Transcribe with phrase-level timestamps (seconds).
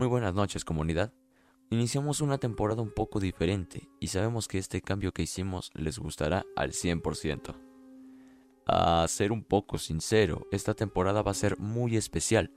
[0.00, 1.12] Muy buenas noches comunidad.
[1.68, 6.46] Iniciamos una temporada un poco diferente y sabemos que este cambio que hicimos les gustará
[6.56, 7.54] al 100%.
[8.64, 12.50] A ser un poco sincero, esta temporada va a ser muy especial,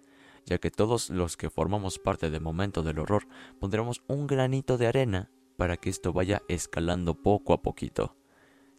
[0.46, 3.28] ya que todos los que formamos parte del momento del horror
[3.60, 8.16] pondremos un granito de arena para que esto vaya escalando poco a poquito.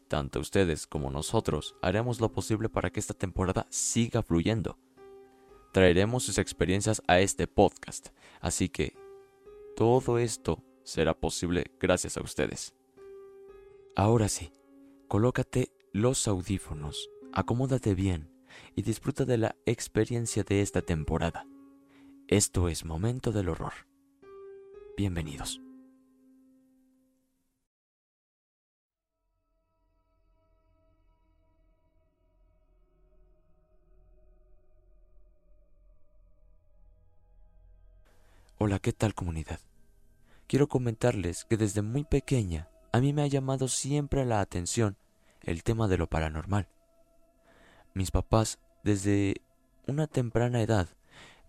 [0.09, 4.79] Tanto ustedes como nosotros haremos lo posible para que esta temporada siga fluyendo.
[5.75, 8.95] Traeremos sus experiencias a este podcast, así que
[9.75, 12.77] todo esto será posible gracias a ustedes.
[13.97, 14.53] Ahora sí,
[15.09, 18.31] colócate los audífonos, acomódate bien
[18.77, 21.45] y disfruta de la experiencia de esta temporada.
[22.29, 23.73] Esto es Momento del Horror.
[24.97, 25.64] Bienvenidos.
[38.57, 39.59] Hola, ¿qué tal comunidad?
[40.47, 44.97] Quiero comentarles que desde muy pequeña a mí me ha llamado siempre la atención
[45.43, 46.69] el tema de lo paranormal.
[47.95, 49.43] Mis papás, desde
[49.89, 50.89] una temprana edad,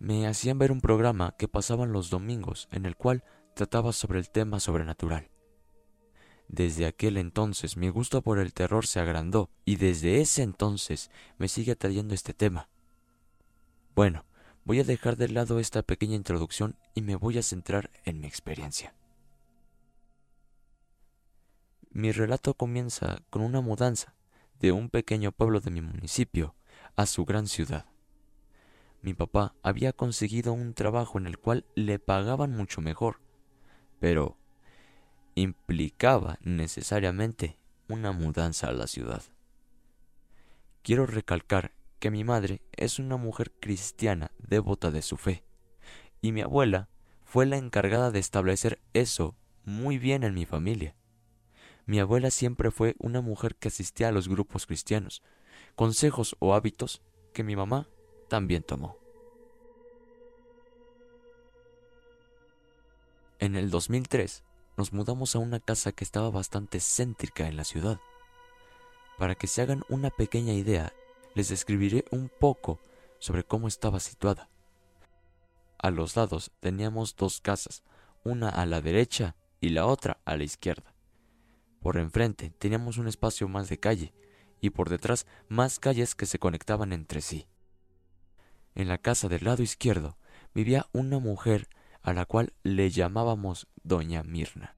[0.00, 3.22] me hacían ver un programa que pasaban los domingos en el cual
[3.54, 5.30] trataba sobre el tema sobrenatural.
[6.48, 11.46] Desde aquel entonces mi gusto por el terror se agrandó y desde ese entonces me
[11.46, 12.68] sigue atrayendo este tema.
[13.94, 14.25] Bueno,
[14.66, 18.26] voy a dejar de lado esta pequeña introducción y me voy a centrar en mi
[18.26, 18.94] experiencia.
[21.90, 24.14] Mi relato comienza con una mudanza
[24.58, 26.56] de un pequeño pueblo de mi municipio
[26.96, 27.86] a su gran ciudad.
[29.02, 33.20] Mi papá había conseguido un trabajo en el cual le pagaban mucho mejor,
[34.00, 34.36] pero
[35.36, 37.56] implicaba necesariamente
[37.88, 39.22] una mudanza a la ciudad.
[40.82, 45.44] Quiero recalcar que mi madre es una mujer cristiana devota de su fe,
[46.20, 46.88] y mi abuela
[47.24, 50.94] fue la encargada de establecer eso muy bien en mi familia.
[51.86, 55.22] Mi abuela siempre fue una mujer que asistía a los grupos cristianos,
[55.74, 57.02] consejos o hábitos
[57.32, 57.88] que mi mamá
[58.28, 58.98] también tomó.
[63.38, 64.44] En el 2003
[64.76, 68.00] nos mudamos a una casa que estaba bastante céntrica en la ciudad.
[69.18, 70.92] Para que se hagan una pequeña idea,
[71.36, 72.80] les describiré un poco
[73.18, 74.48] sobre cómo estaba situada.
[75.78, 77.84] A los lados teníamos dos casas,
[78.24, 80.94] una a la derecha y la otra a la izquierda.
[81.82, 84.14] Por enfrente teníamos un espacio más de calle
[84.62, 87.46] y por detrás más calles que se conectaban entre sí.
[88.74, 90.16] En la casa del lado izquierdo
[90.54, 91.68] vivía una mujer
[92.00, 94.74] a la cual le llamábamos Doña Mirna.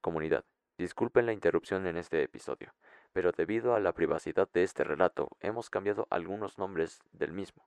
[0.00, 0.44] Comunidad,
[0.78, 2.72] disculpen la interrupción en este episodio,
[3.12, 7.66] pero debido a la privacidad de este relato hemos cambiado algunos nombres del mismo.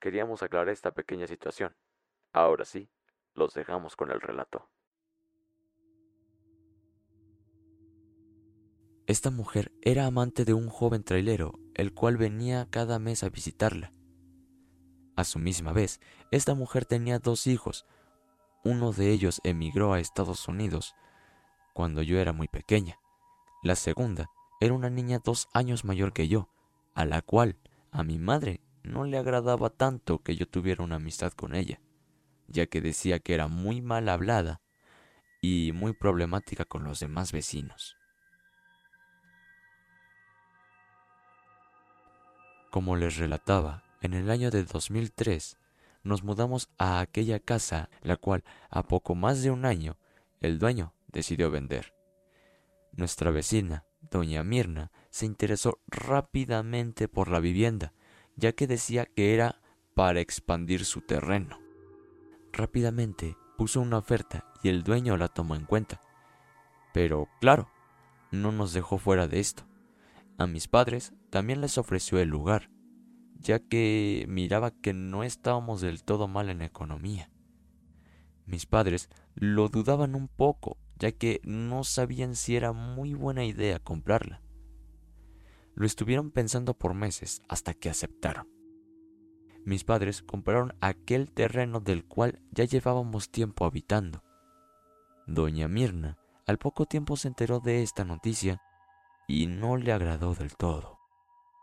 [0.00, 1.74] Queríamos aclarar esta pequeña situación.
[2.32, 2.88] Ahora sí,
[3.34, 4.68] los dejamos con el relato.
[9.06, 13.92] Esta mujer era amante de un joven trailero, el cual venía cada mes a visitarla.
[15.16, 15.98] A su misma vez,
[16.30, 17.86] esta mujer tenía dos hijos,
[18.64, 20.94] uno de ellos emigró a Estados Unidos
[21.72, 22.98] cuando yo era muy pequeña.
[23.62, 26.48] La segunda era una niña dos años mayor que yo,
[26.94, 27.56] a la cual
[27.90, 31.80] a mi madre no le agradaba tanto que yo tuviera una amistad con ella,
[32.48, 34.60] ya que decía que era muy mal hablada
[35.40, 37.96] y muy problemática con los demás vecinos.
[42.70, 45.58] Como les relataba, en el año de 2003
[46.02, 49.96] nos mudamos a aquella casa, la cual a poco más de un año
[50.40, 51.94] el dueño decidió vender.
[52.92, 57.92] Nuestra vecina, doña Mirna, se interesó rápidamente por la vivienda,
[58.36, 59.60] ya que decía que era
[59.94, 61.58] para expandir su terreno.
[62.52, 66.00] Rápidamente puso una oferta y el dueño la tomó en cuenta.
[66.92, 67.68] Pero, claro,
[68.30, 69.64] no nos dejó fuera de esto.
[70.38, 72.70] A mis padres también les ofreció el lugar,
[73.34, 77.30] ya que miraba que no estábamos del todo mal en economía.
[78.46, 83.78] Mis padres lo dudaban un poco, ya que no sabían si era muy buena idea
[83.78, 84.42] comprarla.
[85.74, 88.48] Lo estuvieron pensando por meses hasta que aceptaron.
[89.64, 94.22] Mis padres compraron aquel terreno del cual ya llevábamos tiempo habitando.
[95.26, 98.62] Doña Mirna al poco tiempo se enteró de esta noticia
[99.28, 100.98] y no le agradó del todo,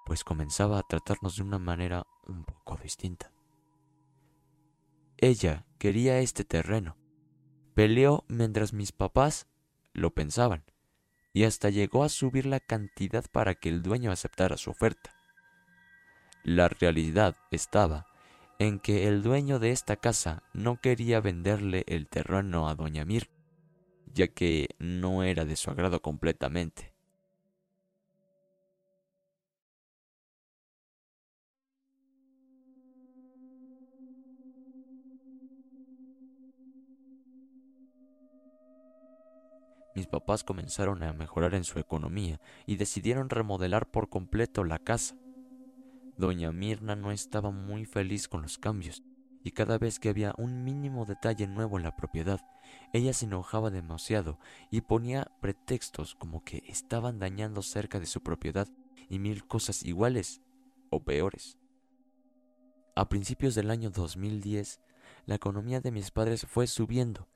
[0.05, 3.31] pues comenzaba a tratarnos de una manera un poco distinta.
[5.17, 6.97] Ella quería este terreno.
[7.75, 9.47] Peleó mientras mis papás
[9.93, 10.63] lo pensaban
[11.33, 15.13] y hasta llegó a subir la cantidad para que el dueño aceptara su oferta.
[16.43, 18.07] La realidad estaba
[18.59, 23.29] en que el dueño de esta casa no quería venderle el terreno a doña Mir,
[24.13, 26.94] ya que no era de su agrado completamente.
[39.95, 45.15] Mis papás comenzaron a mejorar en su economía y decidieron remodelar por completo la casa.
[46.17, 49.03] Doña Mirna no estaba muy feliz con los cambios,
[49.41, 52.41] y cada vez que había un mínimo detalle nuevo en la propiedad,
[52.91, 54.37] ella se enojaba demasiado
[54.69, 58.67] y ponía pretextos como que estaban dañando cerca de su propiedad
[59.07, 60.41] y mil cosas iguales
[60.89, 61.57] o peores.
[62.95, 64.81] A principios del año 2010,
[65.25, 67.29] la economía de mis padres fue subiendo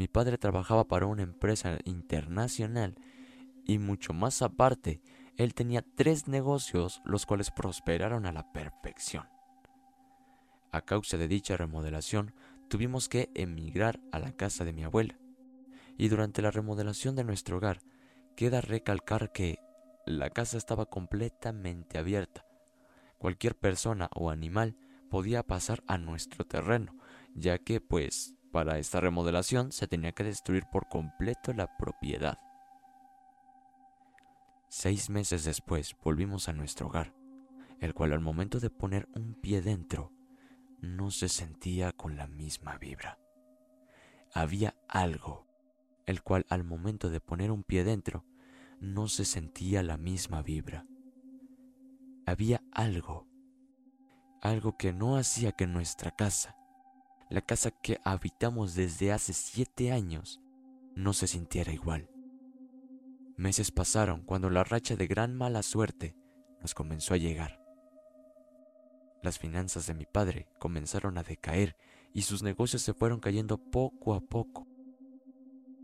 [0.00, 2.96] mi padre trabajaba para una empresa internacional
[3.66, 5.02] y mucho más aparte,
[5.36, 9.28] él tenía tres negocios los cuales prosperaron a la perfección.
[10.72, 12.32] A causa de dicha remodelación,
[12.68, 15.18] tuvimos que emigrar a la casa de mi abuela.
[15.98, 17.82] Y durante la remodelación de nuestro hogar,
[18.36, 19.58] queda recalcar que
[20.06, 22.46] la casa estaba completamente abierta.
[23.18, 24.78] Cualquier persona o animal
[25.10, 26.96] podía pasar a nuestro terreno,
[27.34, 32.38] ya que pues para esta remodelación se tenía que destruir por completo la propiedad.
[34.68, 37.12] Seis meses después volvimos a nuestro hogar,
[37.80, 40.12] el cual al momento de poner un pie dentro
[40.80, 43.18] no se sentía con la misma vibra.
[44.32, 45.46] Había algo,
[46.06, 48.24] el cual al momento de poner un pie dentro
[48.80, 50.86] no se sentía la misma vibra.
[52.26, 53.26] Había algo,
[54.40, 56.59] algo que no hacía que nuestra casa
[57.30, 60.40] la casa que habitamos desde hace siete años
[60.96, 62.10] no se sintiera igual.
[63.36, 66.16] Meses pasaron cuando la racha de gran mala suerte
[66.60, 67.64] nos comenzó a llegar.
[69.22, 71.76] Las finanzas de mi padre comenzaron a decaer
[72.12, 74.66] y sus negocios se fueron cayendo poco a poco.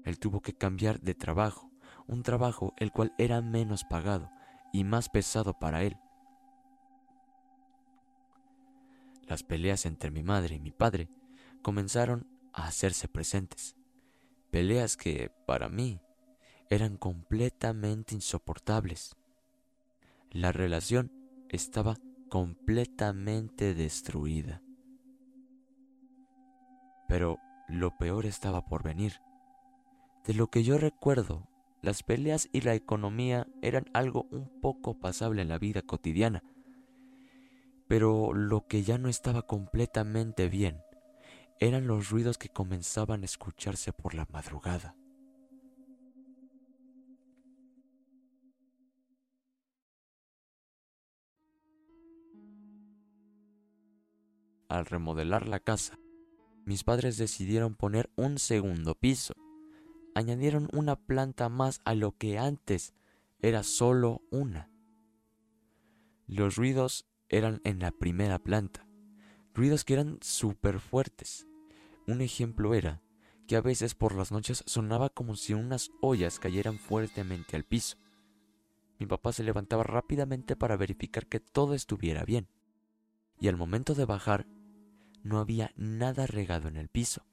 [0.04, 1.71] Él tuvo que cambiar de trabajo,
[2.09, 4.30] un trabajo el cual era menos pagado
[4.73, 5.97] y más pesado para él.
[9.28, 11.09] Las peleas entre mi madre y mi padre
[11.66, 13.75] comenzaron a hacerse presentes.
[14.52, 16.00] Peleas que, para mí,
[16.70, 19.16] eran completamente insoportables.
[20.30, 21.11] La relación
[21.49, 21.96] estaba
[22.28, 24.62] completamente destruida.
[27.08, 29.14] Pero lo peor estaba por venir.
[30.25, 31.49] De lo que yo recuerdo,
[31.82, 36.44] las peleas y la economía eran algo un poco pasable en la vida cotidiana.
[37.88, 40.86] Pero lo que ya no estaba completamente bien
[41.58, 44.94] eran los ruidos que comenzaban a escucharse por la madrugada.
[54.68, 55.98] Al remodelar la casa,
[56.64, 59.32] mis padres decidieron poner un segundo piso.
[60.14, 62.92] Añadieron una planta más a lo que antes
[63.40, 64.70] era solo una.
[66.26, 68.86] Los ruidos eran en la primera planta
[69.56, 71.46] ruidos que eran súper fuertes.
[72.06, 73.00] Un ejemplo era
[73.48, 77.96] que a veces por las noches sonaba como si unas ollas cayeran fuertemente al piso.
[78.98, 82.48] Mi papá se levantaba rápidamente para verificar que todo estuviera bien,
[83.40, 84.46] y al momento de bajar
[85.22, 87.25] no había nada regado en el piso,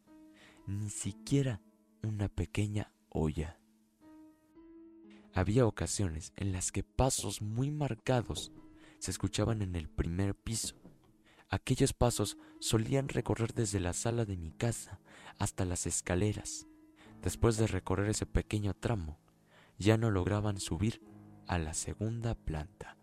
[0.66, 1.62] ni siquiera
[2.02, 3.60] una pequeña olla.
[5.34, 8.52] Había ocasiones en las que pasos muy marcados
[9.00, 10.83] se escuchaban en el primer piso.
[11.54, 15.00] Aquellos pasos solían recorrer desde la sala de mi casa
[15.38, 16.66] hasta las escaleras.
[17.22, 19.20] Después de recorrer ese pequeño tramo,
[19.78, 21.00] ya no lograban subir
[21.46, 22.98] a la segunda planta.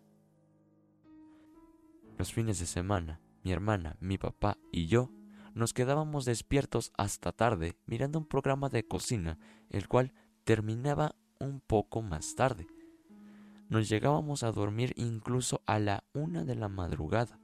[2.17, 5.13] Los fines de semana, mi hermana, mi papá y yo
[5.53, 9.39] nos quedábamos despiertos hasta tarde mirando un programa de cocina,
[9.69, 10.11] el cual
[10.43, 12.67] terminaba un poco más tarde.
[13.69, 17.39] Nos llegábamos a dormir incluso a la una de la madrugada.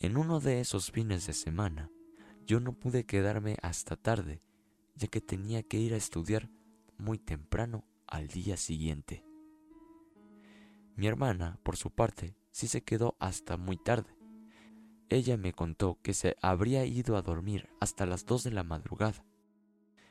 [0.00, 1.90] En uno de esos fines de semana,
[2.46, 4.40] yo no pude quedarme hasta tarde,
[4.94, 6.48] ya que tenía que ir a estudiar
[6.98, 9.24] muy temprano al día siguiente.
[10.94, 14.16] Mi hermana, por su parte, sí se quedó hasta muy tarde.
[15.08, 19.24] Ella me contó que se habría ido a dormir hasta las dos de la madrugada.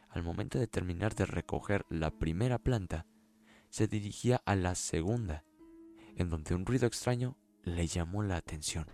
[0.10, 3.06] Al momento de terminar de recoger la primera planta,
[3.70, 5.46] se dirigía a la segunda,
[6.17, 8.86] en donde un ruido extraño le llamó la atención.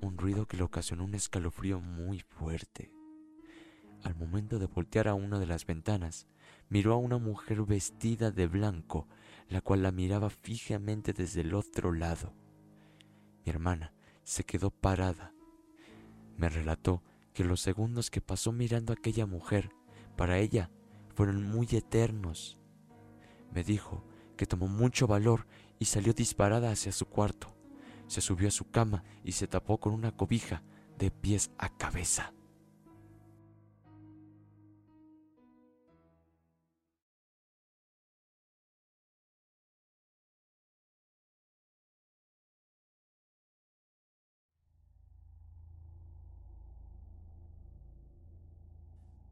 [0.00, 2.92] Un ruido que le ocasionó un escalofrío muy fuerte.
[4.02, 6.26] Al momento de voltear a una de las ventanas,
[6.68, 9.08] miró a una mujer vestida de blanco
[9.48, 12.34] la cual la miraba fijamente desde el otro lado.
[13.44, 13.92] Mi hermana
[14.24, 15.32] se quedó parada.
[16.36, 19.70] Me relató que los segundos que pasó mirando a aquella mujer,
[20.16, 20.70] para ella,
[21.14, 22.58] fueron muy eternos.
[23.52, 24.04] Me dijo
[24.36, 25.46] que tomó mucho valor
[25.78, 27.55] y salió disparada hacia su cuarto.
[28.06, 30.62] Se subió a su cama y se tapó con una cobija
[30.98, 32.32] de pies a cabeza.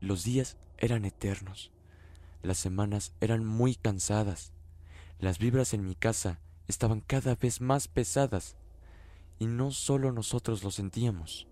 [0.01, 1.73] Los días eran eternos,
[2.43, 4.53] las semanas eran muy cansadas,
[5.19, 8.59] las vibras en mi casa estaban cada vez más pesadas
[9.39, 11.47] y no solo nosotros lo sentíamos.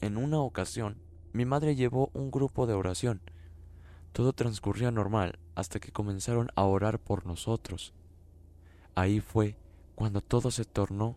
[0.00, 0.98] En una ocasión,
[1.32, 3.20] mi madre llevó un grupo de oración.
[4.12, 7.94] Todo transcurría normal hasta que comenzaron a orar por nosotros.
[8.94, 9.56] Ahí fue
[9.94, 11.16] cuando todo se tornó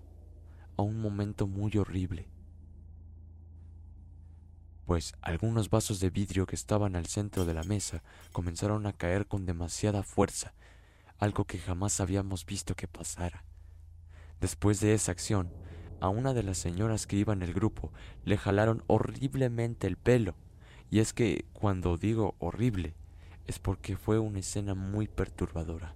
[0.77, 2.29] a un momento muy horrible
[4.87, 9.27] pues algunos vasos de vidrio que estaban al centro de la mesa comenzaron a caer
[9.27, 10.53] con demasiada fuerza,
[11.19, 13.43] algo que jamás habíamos visto que pasara.
[14.39, 15.51] Después de esa acción,
[15.99, 17.91] a una de las señoras que iba en el grupo
[18.23, 20.35] le jalaron horriblemente el pelo,
[20.91, 22.93] y es que cuando digo horrible,
[23.47, 25.95] es porque fue una escena muy perturbadora.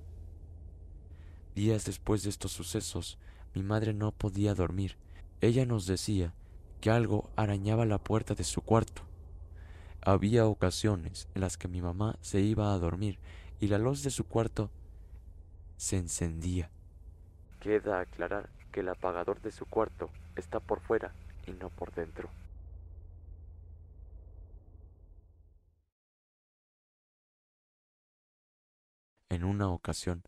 [1.55, 3.19] Días después de estos sucesos,
[3.53, 4.97] mi madre no podía dormir.
[5.41, 6.33] Ella nos decía
[6.79, 9.03] que algo arañaba la puerta de su cuarto.
[10.01, 13.19] Había ocasiones en las que mi mamá se iba a dormir
[13.59, 14.71] y la luz de su cuarto
[15.77, 16.71] se encendía.
[17.61, 21.13] Queda aclarar que el apagador de su cuarto está por fuera
[21.45, 22.27] y no por dentro.
[29.29, 30.23] En una ocasión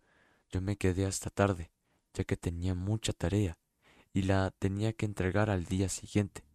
[0.51, 1.71] yo me quedé hasta tarde,
[2.13, 3.57] ya que tenía mucha tarea
[4.13, 6.45] y la tenía que entregar al día siguiente.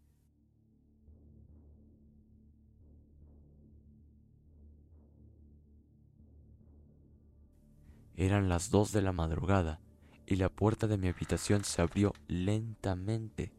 [8.14, 9.80] Eran las dos de la madrugada
[10.28, 13.50] y la puerta de mi habitación se abrió lentamente.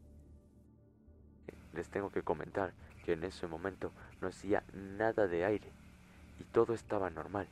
[1.73, 2.73] Les tengo que comentar
[3.03, 5.71] que en ese momento no hacía nada de aire
[6.39, 7.47] y todo estaba normal.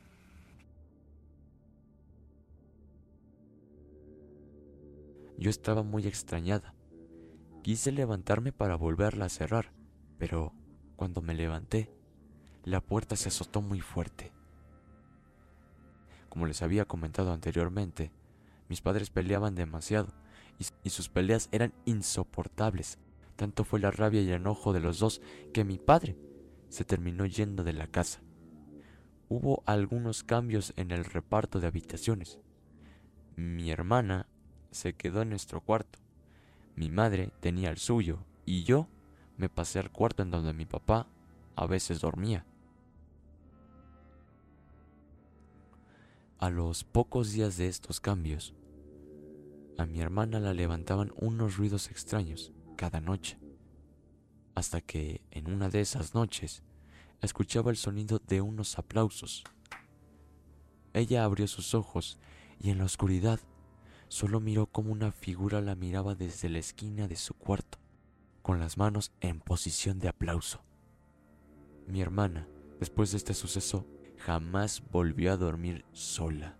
[5.36, 6.72] Yo estaba muy extrañada.
[7.62, 9.72] Quise levantarme para volverla a cerrar,
[10.18, 10.52] pero
[10.94, 11.92] cuando me levanté,
[12.62, 14.32] la puerta se azotó muy fuerte.
[16.28, 18.12] Como les había comentado anteriormente,
[18.68, 20.08] mis padres peleaban demasiado
[20.84, 22.98] y, sus peleas eran insoportables.
[23.36, 25.20] Tanto fue la rabia y el enojo de los dos
[25.52, 26.16] que mi padre
[26.68, 28.20] se terminó yendo de la casa.
[29.28, 32.38] Hubo algunos cambios en el reparto de habitaciones.
[33.36, 34.26] Mi hermana
[34.70, 35.98] se quedó en nuestro cuarto.
[36.74, 38.88] Mi madre tenía el suyo y yo
[39.36, 41.06] me pasé al cuarto en donde mi papá
[41.54, 42.44] a veces dormía.
[46.40, 48.54] A los pocos días de estos cambios,
[49.76, 53.38] a mi hermana la levantaban unos ruidos extraños cada noche.
[54.54, 56.62] hasta que en una de esas noches
[57.22, 59.44] escuchaba el sonido de unos aplausos.
[60.92, 62.18] Ella abrió sus ojos
[62.60, 63.40] y en la oscuridad
[64.08, 67.78] solo miró como una figura la miraba desde la esquina de su cuarto,
[68.42, 70.60] con las manos en posición de aplauso.
[71.86, 72.48] Mi hermana,
[72.80, 73.86] después de este suceso,
[74.18, 76.56] jamás volvió a dormir sola.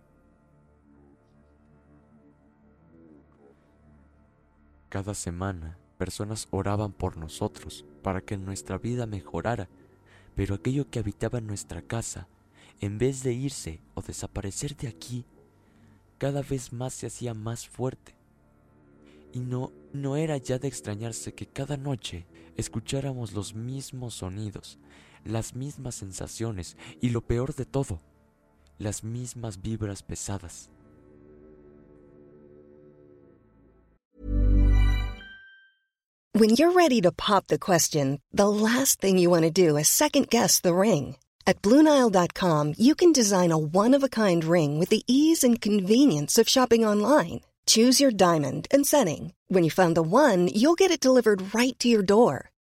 [4.89, 9.69] Cada semana, personas oraban por nosotros para que nuestra vida mejorara,
[10.35, 12.27] pero aquello que habitaba nuestra casa,
[12.79, 15.25] en vez de irse o desaparecer de aquí,
[16.17, 18.15] cada vez más se hacía más fuerte.
[19.31, 22.25] Y no, no era ya de extrañarse que cada noche
[22.57, 24.79] escucháramos los mismos sonidos,
[25.25, 27.99] las mismas sensaciones y lo peor de todo,
[28.77, 30.69] las mismas vibras pesadas.
[36.33, 39.87] When you're ready to pop the question, the last thing you want to do is
[39.87, 41.17] second guess the ring.
[41.47, 45.59] At Bluenile.com, you can design a one of a kind ring with the ease and
[45.59, 47.41] convenience of shopping online.
[47.65, 49.33] Choose your diamond and setting.
[49.47, 52.48] When you find the one, you'll get it delivered right to your door.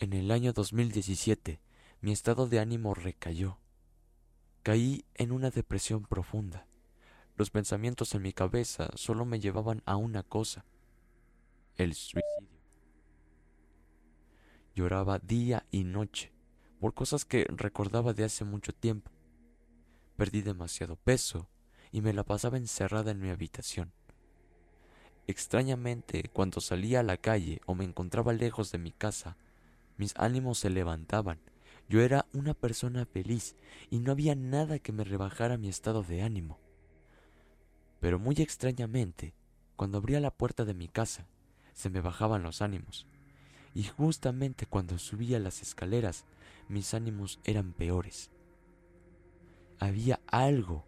[0.00, 1.60] En el año 2017,
[2.02, 3.58] mi estado de ánimo recayó.
[4.62, 6.68] Caí en una depresión profunda.
[7.36, 10.64] Los pensamientos en mi cabeza solo me llevaban a una cosa,
[11.74, 12.22] el suicidio.
[14.76, 16.30] Lloraba día y noche
[16.78, 19.10] por cosas que recordaba de hace mucho tiempo.
[20.16, 21.48] Perdí demasiado peso
[21.90, 23.92] y me la pasaba encerrada en mi habitación.
[25.26, 29.36] Extrañamente, cuando salía a la calle o me encontraba lejos de mi casa,
[29.98, 31.38] mis ánimos se levantaban.
[31.88, 33.56] Yo era una persona feliz
[33.90, 36.58] y no había nada que me rebajara mi estado de ánimo.
[38.00, 39.34] Pero muy extrañamente,
[39.76, 41.26] cuando abría la puerta de mi casa,
[41.74, 43.06] se me bajaban los ánimos.
[43.74, 46.24] Y justamente cuando subía las escaleras,
[46.68, 48.30] mis ánimos eran peores.
[49.78, 50.84] Había algo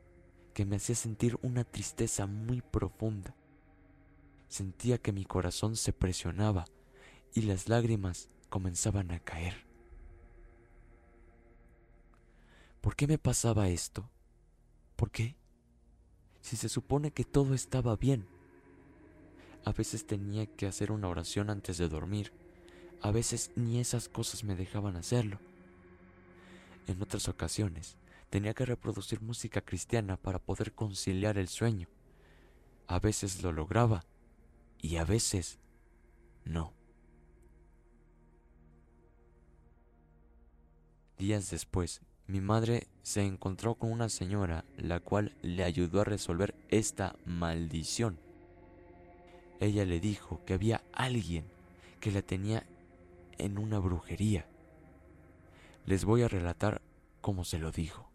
[0.55, 3.35] que me hacía sentir una tristeza muy profunda.
[4.49, 6.65] Sentía que mi corazón se presionaba
[7.35, 9.65] y las lágrimas comenzaban a caer.
[12.83, 14.11] ¿Por qué me pasaba esto?
[14.97, 15.37] ¿Por qué?
[16.43, 18.27] Si se supone que todo estaba bien.
[19.65, 22.33] A veces tenía que hacer una oración antes de dormir.
[23.03, 25.39] A veces ni esas cosas me dejaban hacerlo.
[26.87, 27.97] En otras ocasiones
[28.31, 31.89] tenía que reproducir música cristiana para poder conciliar el sueño.
[32.87, 34.05] A veces lo lograba
[34.81, 35.59] y a veces
[36.45, 36.80] no.
[41.21, 46.55] Días después, mi madre se encontró con una señora la cual le ayudó a resolver
[46.71, 48.19] esta maldición.
[49.61, 51.45] Ella le dijo que había alguien
[52.01, 52.65] que la tenía
[53.37, 54.47] en una brujería.
[55.85, 56.81] Les voy a relatar
[57.21, 58.09] cómo se lo dijo.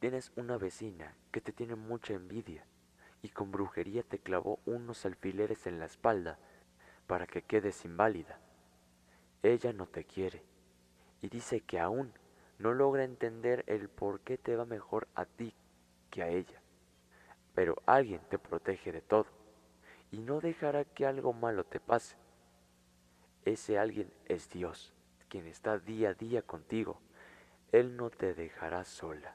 [0.00, 2.64] Tienes una vecina que te tiene mucha envidia
[3.26, 6.38] y con brujería te clavó unos alfileres en la espalda
[7.08, 8.38] para que quedes inválida.
[9.42, 10.44] Ella no te quiere
[11.22, 12.12] y dice que aún
[12.60, 15.52] no logra entender el por qué te va mejor a ti
[16.08, 16.62] que a ella.
[17.52, 19.26] Pero alguien te protege de todo
[20.12, 22.14] y no dejará que algo malo te pase.
[23.44, 24.92] Ese alguien es Dios,
[25.28, 27.00] quien está día a día contigo.
[27.72, 29.34] Él no te dejará sola.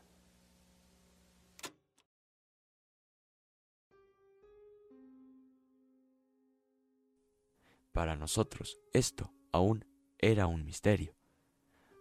[7.91, 9.86] Para nosotros esto aún
[10.17, 11.15] era un misterio.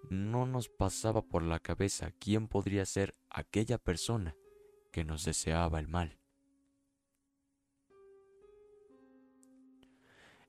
[0.09, 4.37] No nos pasaba por la cabeza quién podría ser aquella persona
[4.92, 6.18] que nos deseaba el mal.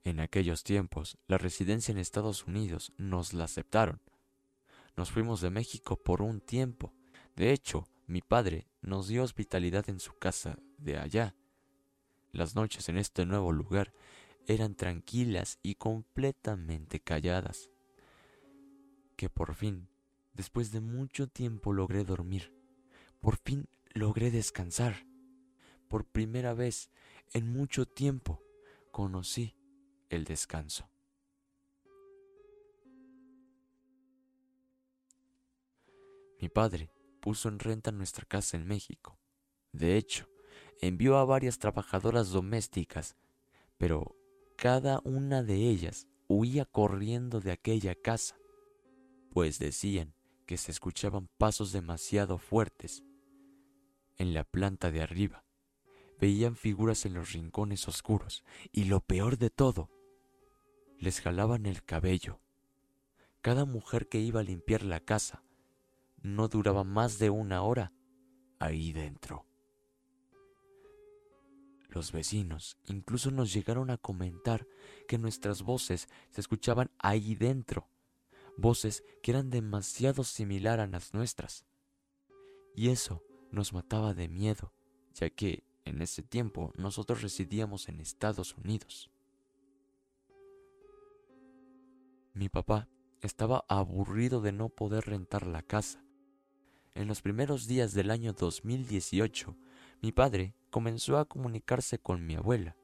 [0.03, 4.01] En aquellos tiempos, la residencia en Estados Unidos nos la aceptaron.
[4.97, 6.93] Nos fuimos de México por un tiempo.
[7.35, 11.35] De hecho, mi padre nos dio hospitalidad en su casa de allá.
[12.31, 13.93] Las noches en este nuevo lugar
[14.47, 17.69] eran tranquilas y completamente calladas.
[19.15, 19.87] Que por fin,
[20.33, 22.53] después de mucho tiempo logré dormir.
[23.19, 25.05] Por fin logré descansar.
[25.87, 26.89] Por primera vez
[27.33, 28.41] en mucho tiempo
[28.91, 29.55] conocí
[30.09, 30.89] el descanso.
[36.39, 39.19] Mi padre puso en renta nuestra casa en México.
[39.71, 40.27] De hecho,
[40.81, 43.15] envió a varias trabajadoras domésticas,
[43.77, 44.15] pero
[44.61, 48.37] cada una de ellas huía corriendo de aquella casa,
[49.31, 50.13] pues decían
[50.45, 53.03] que se escuchaban pasos demasiado fuertes
[54.19, 55.43] en la planta de arriba.
[56.19, 59.89] Veían figuras en los rincones oscuros y lo peor de todo,
[60.99, 62.39] les jalaban el cabello.
[63.41, 65.43] Cada mujer que iba a limpiar la casa
[66.21, 67.93] no duraba más de una hora
[68.59, 69.47] ahí dentro.
[71.91, 74.65] Los vecinos incluso nos llegaron a comentar
[75.09, 77.89] que nuestras voces se escuchaban ahí dentro,
[78.57, 81.65] voces que eran demasiado similar a las nuestras.
[82.75, 84.73] Y eso nos mataba de miedo,
[85.13, 89.11] ya que en ese tiempo nosotros residíamos en Estados Unidos.
[92.33, 92.87] Mi papá
[93.19, 96.05] estaba aburrido de no poder rentar la casa.
[96.93, 99.57] En los primeros días del año 2018,
[100.01, 102.75] mi padre comenzó a comunicarse con mi abuela.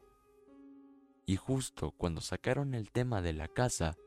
[1.26, 3.97] Y justo cuando sacaron el tema de la casa,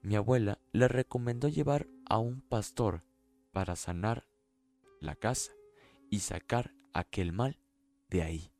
[0.00, 3.04] mi abuela le recomendó llevar a un pastor
[3.52, 4.26] para sanar
[5.00, 5.52] la casa
[6.08, 7.58] y sacar aquel mal
[8.08, 8.52] de ahí.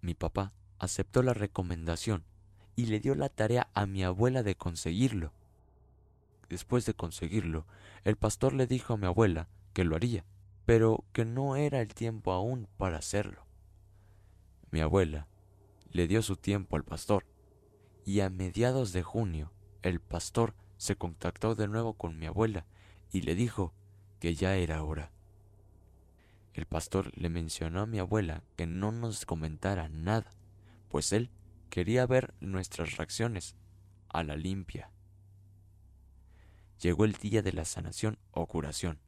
[0.00, 2.24] Mi papá aceptó la recomendación
[2.76, 5.32] y le dio la tarea a mi abuela de conseguirlo.
[6.48, 7.66] Después de conseguirlo,
[8.04, 10.24] el pastor le dijo a mi abuela que lo haría,
[10.66, 13.44] pero que no era el tiempo aún para hacerlo.
[14.70, 15.28] Mi abuela
[15.90, 17.24] le dio su tiempo al pastor,
[18.04, 22.66] y a mediados de junio el pastor se contactó de nuevo con mi abuela
[23.12, 23.72] y le dijo
[24.18, 25.10] que ya era hora.
[26.52, 30.30] El pastor le mencionó a mi abuela que no nos comentara nada,
[30.94, 31.28] pues él
[31.70, 33.56] quería ver nuestras reacciones
[34.08, 34.92] a la limpia.
[36.80, 39.00] Llegó el día de la sanación o curación.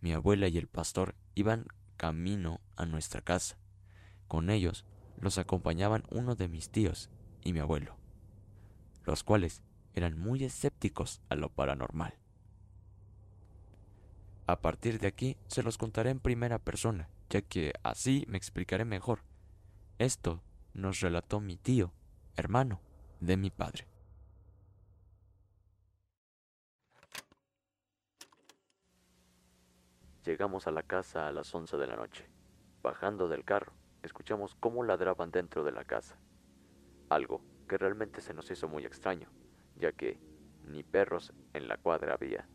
[0.00, 3.56] Mi abuela y el pastor iban camino a nuestra casa.
[4.26, 4.86] Con ellos
[5.20, 7.10] los acompañaban uno de mis tíos
[7.44, 7.96] y mi abuelo,
[9.04, 12.18] los cuales eran muy escépticos a lo paranormal.
[14.48, 18.84] A partir de aquí se los contaré en primera persona, ya que así me explicaré
[18.84, 19.20] mejor.
[20.00, 20.42] Esto
[20.74, 21.92] nos relató mi tío,
[22.36, 22.80] hermano
[23.20, 23.86] de mi padre.
[30.24, 32.26] Llegamos a la casa a las once de la noche.
[32.82, 36.16] Bajando del carro, escuchamos cómo ladraban dentro de la casa.
[37.08, 39.28] Algo que realmente se nos hizo muy extraño,
[39.76, 40.18] ya que
[40.66, 42.48] ni perros en la cuadra había.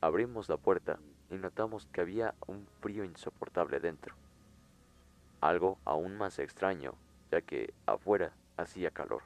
[0.00, 0.98] Abrimos la puerta
[1.30, 4.14] y notamos que había un frío insoportable dentro.
[5.40, 6.94] Algo aún más extraño,
[7.30, 9.22] ya que afuera hacía calor.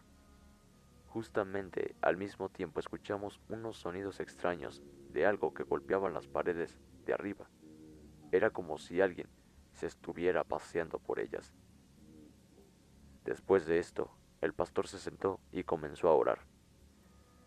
[1.09, 4.83] Justamente al mismo tiempo escuchamos unos sonidos extraños
[5.13, 7.49] de algo que golpeaba las paredes de arriba.
[8.33, 9.29] Era como si alguien
[9.73, 11.53] se estuviera paseando por ellas.
[13.25, 14.11] Después de esto,
[14.41, 16.41] el pastor se sentó y comenzó a orar.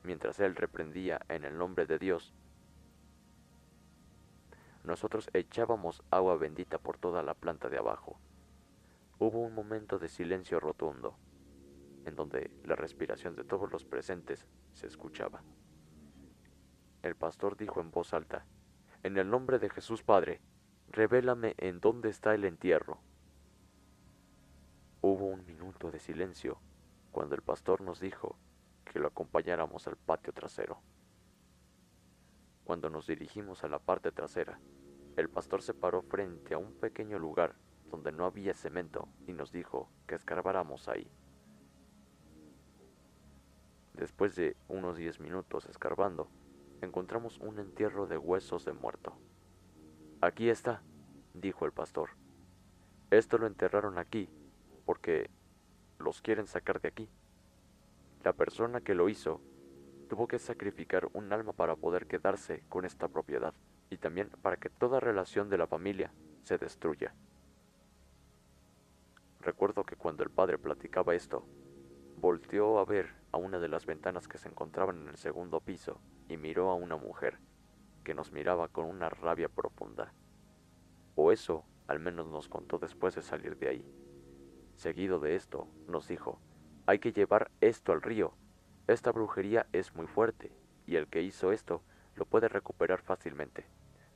[0.03, 2.33] Mientras él reprendía en el nombre de Dios
[4.83, 8.19] nosotros echábamos agua bendita por toda la planta de abajo.
[9.19, 11.15] Hubo un momento de silencio rotundo,
[12.05, 15.43] en donde la respiración de todos los presentes se escuchaba.
[17.03, 18.45] El pastor dijo en voz alta,
[19.03, 20.41] En el nombre de Jesús Padre,
[20.89, 22.99] revélame en dónde está el entierro.
[25.01, 26.59] Hubo un minuto de silencio
[27.11, 28.37] cuando el pastor nos dijo
[28.85, 30.81] que lo acompañáramos al patio trasero.
[32.63, 34.59] Cuando nos dirigimos a la parte trasera,
[35.17, 37.55] el pastor se paró frente a un pequeño lugar
[37.93, 41.07] donde no había cemento y nos dijo que escarbáramos ahí.
[43.93, 46.27] Después de unos 10 minutos escarbando,
[46.81, 49.13] encontramos un entierro de huesos de muerto.
[50.21, 50.81] Aquí está,
[51.35, 52.09] dijo el pastor.
[53.11, 54.27] Esto lo enterraron aquí
[54.85, 55.29] porque
[55.99, 57.09] los quieren sacar de aquí.
[58.23, 59.39] La persona que lo hizo
[60.09, 63.53] tuvo que sacrificar un alma para poder quedarse con esta propiedad
[63.91, 67.13] y también para que toda relación de la familia se destruya.
[69.43, 71.45] Recuerdo que cuando el padre platicaba esto,
[72.15, 75.99] volteó a ver a una de las ventanas que se encontraban en el segundo piso
[76.29, 77.39] y miró a una mujer
[78.05, 80.13] que nos miraba con una rabia profunda.
[81.15, 83.85] O eso al menos nos contó después de salir de ahí.
[84.75, 86.39] Seguido de esto, nos dijo,
[86.85, 88.33] hay que llevar esto al río.
[88.87, 90.53] Esta brujería es muy fuerte,
[90.85, 91.83] y el que hizo esto
[92.15, 93.65] lo puede recuperar fácilmente.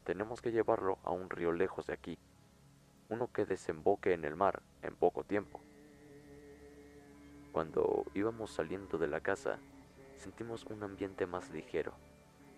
[0.05, 2.17] Tenemos que llevarlo a un río lejos de aquí,
[3.09, 5.61] uno que desemboque en el mar en poco tiempo.
[7.51, 9.59] Cuando íbamos saliendo de la casa,
[10.15, 11.93] sentimos un ambiente más ligero.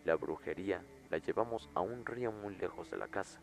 [0.06, 3.40] La brujería la llevamos a un río muy lejos de la casa,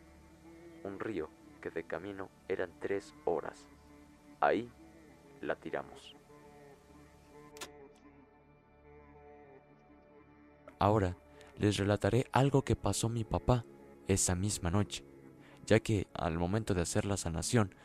[0.83, 1.29] un río
[1.61, 3.67] que de camino eran tres horas.
[4.39, 4.69] Ahí
[5.41, 6.15] la tiramos.
[10.79, 11.17] Ahora
[11.57, 13.65] les relataré algo que pasó mi papá
[14.07, 15.03] esa misma noche,
[15.67, 17.75] ya que al momento de hacer la sanación,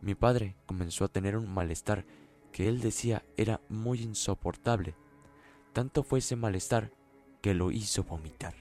[0.00, 2.06] mi padre comenzó a tener un malestar
[2.52, 4.94] que él decía era muy insoportable.
[5.72, 6.92] Tanto fue ese malestar
[7.42, 8.54] que lo hizo vomitar.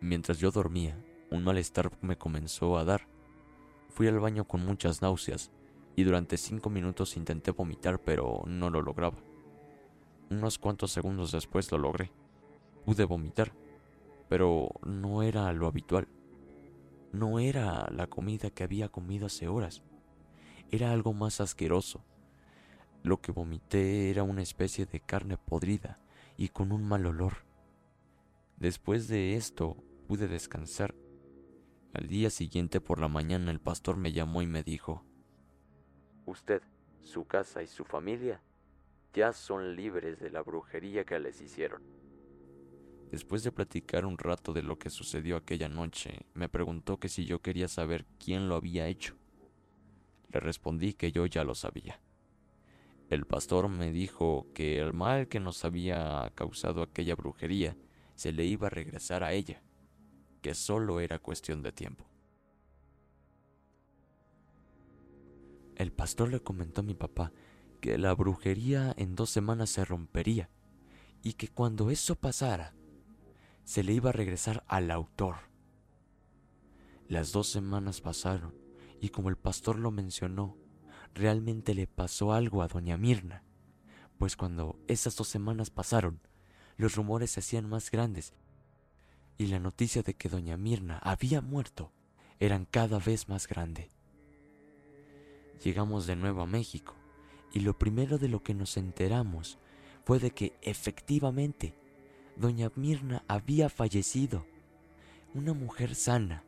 [0.00, 0.96] Mientras yo dormía,
[1.30, 3.06] un malestar me comenzó a dar.
[3.88, 5.50] Fui al baño con muchas náuseas
[5.96, 9.18] y durante cinco minutos intenté vomitar pero no lo lograba.
[10.28, 12.12] Unos cuantos segundos después lo logré.
[12.84, 13.52] Pude vomitar,
[14.30, 16.06] pero no era lo habitual.
[17.12, 19.82] No era la comida que había comido hace horas.
[20.70, 22.04] Era algo más asqueroso.
[23.02, 25.98] Lo que vomité era una especie de carne podrida
[26.36, 27.38] y con un mal olor.
[28.56, 30.94] Después de esto pude descansar.
[31.92, 35.04] Al día siguiente por la mañana el pastor me llamó y me dijo,
[36.24, 36.62] Usted,
[37.00, 38.40] su casa y su familia
[39.12, 41.82] ya son libres de la brujería que les hicieron.
[43.10, 47.24] Después de platicar un rato de lo que sucedió aquella noche, me preguntó que si
[47.24, 49.16] yo quería saber quién lo había hecho.
[50.28, 52.00] Le respondí que yo ya lo sabía.
[53.08, 57.76] El pastor me dijo que el mal que nos había causado aquella brujería
[58.14, 59.62] se le iba a regresar a ella
[60.40, 62.06] que solo era cuestión de tiempo.
[65.76, 67.32] El pastor le comentó a mi papá
[67.80, 70.50] que la brujería en dos semanas se rompería
[71.22, 72.74] y que cuando eso pasara,
[73.70, 75.36] se le iba a regresar al autor.
[77.06, 78.52] Las dos semanas pasaron
[79.00, 80.56] y como el pastor lo mencionó,
[81.14, 83.44] realmente le pasó algo a doña Mirna,
[84.18, 86.18] pues cuando esas dos semanas pasaron,
[86.78, 88.34] los rumores se hacían más grandes
[89.38, 91.92] y la noticia de que doña Mirna había muerto
[92.40, 93.92] eran cada vez más grande.
[95.62, 96.96] Llegamos de nuevo a México
[97.52, 99.60] y lo primero de lo que nos enteramos
[100.02, 101.79] fue de que efectivamente
[102.40, 104.46] doña Mirna había fallecido.
[105.34, 106.42] Una mujer sana,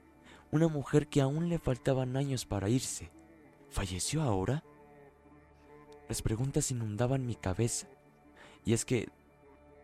[0.51, 3.11] una mujer que aún le faltaban años para irse.
[3.71, 4.65] ¿Falleció ahora?
[6.09, 7.87] Las preguntas inundaban mi cabeza
[8.65, 9.11] y es que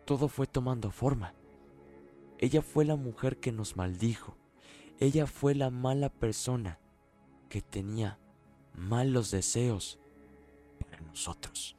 [0.05, 1.33] todo fue tomando forma.
[2.39, 4.35] Ella fue la mujer que nos maldijo.
[4.99, 6.79] Ella fue la mala persona
[7.49, 8.17] que tenía
[8.75, 9.99] malos deseos
[10.79, 11.78] para nosotros.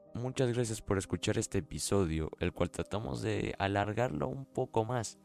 [0.13, 5.17] muchas gracias por escuchar este episodio, el cual tratamos de alargarlo un poco más.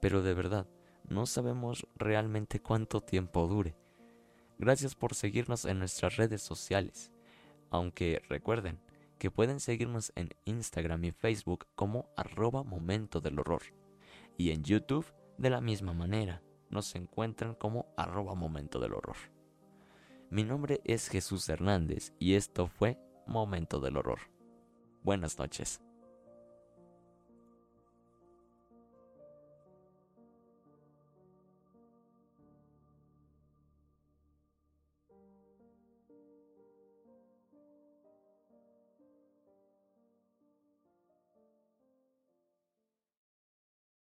[0.00, 0.66] Pero de verdad,
[1.08, 3.76] no sabemos realmente cuánto tiempo dure.
[4.58, 7.12] Gracias por seguirnos en nuestras redes sociales.
[7.70, 8.80] Aunque recuerden
[9.18, 13.62] que pueden seguirnos en Instagram y Facebook como arroba momento del horror.
[14.36, 15.06] Y en YouTube
[15.38, 16.42] de la misma manera.
[16.70, 19.16] Nos encuentran como arroba momento del horror.
[20.30, 22.98] Mi nombre es Jesús Hernández y esto fue
[23.32, 24.18] Momento del Horror.
[25.02, 25.80] Buenas noches.